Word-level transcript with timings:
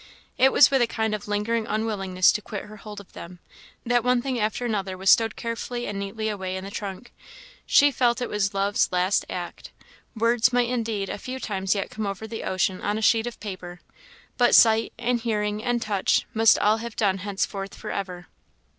It 0.39 0.51
was 0.51 0.71
with 0.71 0.81
a 0.81 0.87
kind 0.87 1.13
of 1.13 1.27
lingering 1.27 1.67
unwillingness 1.67 2.31
to 2.31 2.41
quit 2.41 2.63
her 2.65 2.77
hold 2.77 2.99
of 2.99 3.13
them, 3.13 3.37
that 3.85 4.03
one 4.03 4.19
thing 4.19 4.39
after 4.39 4.65
another 4.65 4.97
was 4.97 5.11
stowed 5.11 5.35
carefully 5.35 5.85
and 5.85 5.99
neatly 5.99 6.27
away 6.27 6.57
in 6.57 6.63
the 6.63 6.71
trunk. 6.71 7.13
She 7.67 7.91
felt 7.91 8.19
it 8.19 8.27
was 8.27 8.55
love's 8.55 8.89
last 8.91 9.25
act; 9.29 9.69
words 10.15 10.51
might 10.51 10.69
indeed 10.69 11.07
a 11.07 11.19
few 11.19 11.39
times 11.39 11.75
yet 11.75 11.91
come 11.91 12.07
over 12.07 12.25
the 12.25 12.43
ocean 12.43 12.81
on 12.81 12.97
a 12.97 13.01
sheet 13.03 13.27
of 13.27 13.39
paper; 13.39 13.79
but 14.39 14.55
sight, 14.55 14.91
and 14.97 15.21
hearing, 15.21 15.63
and 15.63 15.83
touch, 15.83 16.25
must 16.33 16.57
all 16.57 16.77
have 16.77 16.95
done 16.95 17.19
henceforth 17.19 17.75
for 17.75 17.91
ever. 17.91 18.25